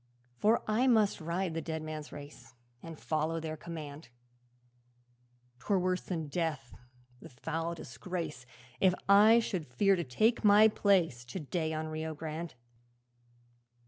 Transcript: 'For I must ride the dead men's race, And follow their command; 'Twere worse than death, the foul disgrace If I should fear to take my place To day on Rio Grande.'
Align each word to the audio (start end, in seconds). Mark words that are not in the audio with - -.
'For 0.39 0.63
I 0.67 0.87
must 0.87 1.21
ride 1.21 1.53
the 1.53 1.61
dead 1.61 1.83
men's 1.83 2.11
race, 2.11 2.55
And 2.81 2.97
follow 2.99 3.39
their 3.39 3.55
command; 3.55 4.09
'Twere 5.59 5.77
worse 5.77 6.01
than 6.01 6.27
death, 6.27 6.73
the 7.21 7.29
foul 7.29 7.75
disgrace 7.75 8.47
If 8.79 8.95
I 9.07 9.37
should 9.37 9.67
fear 9.67 9.95
to 9.95 10.03
take 10.03 10.43
my 10.43 10.67
place 10.69 11.23
To 11.25 11.39
day 11.39 11.71
on 11.71 11.89
Rio 11.89 12.15
Grande.' 12.15 12.55